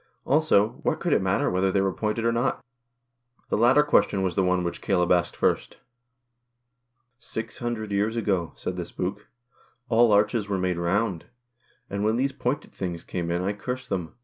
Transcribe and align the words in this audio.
Also, 0.25 0.79
what 0.81 0.99
could 0.99 1.13
it 1.13 1.21
matter 1.21 1.47
whether 1.51 1.71
they 1.71 1.79
were 1.79 1.93
pointed 1.93 2.25
or 2.25 2.31
not? 2.31 2.65
The 3.49 3.55
latter 3.57 3.83
question 3.83 4.23
was 4.23 4.33
the 4.33 4.41
one 4.43 4.63
which 4.63 4.81
Caleb 4.81 5.11
asked 5.11 5.35
first." 5.35 5.77
Six 7.19 7.59
hundred 7.59 7.91
years 7.91 8.15
ago," 8.15 8.51
said 8.55 8.77
the 8.77 8.85
spook, 8.85 9.27
"all 9.89 10.11
arches 10.11 10.49
were 10.49 10.57
made 10.57 10.79
round, 10.79 11.25
and 11.87 12.03
when 12.03 12.15
these 12.15 12.31
pointed 12.31 12.71
things 12.71 13.03
came 13.03 13.29
in 13.29 13.43
I 13.43 13.53
cursed 13.53 13.89
them. 13.89 14.15